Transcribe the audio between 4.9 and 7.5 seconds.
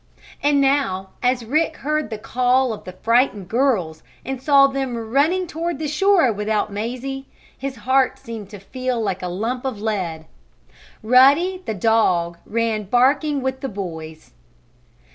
running toward the shore without Mazie,